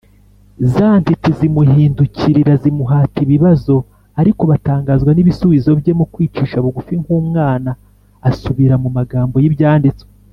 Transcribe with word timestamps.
Za 0.73 0.87
ntiti 1.01 1.31
zimuhindukirira 1.37 2.53
zimuhata 2.61 3.17
ibibazo, 3.25 3.75
ariko 4.21 4.41
batangazwa 4.51 5.11
n’ibisubuzo 5.13 5.69
bye. 5.79 5.93
Mu 5.99 6.05
kwicisha 6.13 6.57
bugufi 6.63 6.93
nk’umwana, 7.01 7.71
asubira 8.29 8.75
mu 8.83 8.89
magambo 8.97 9.35
y’ibyanditswe 9.43 10.09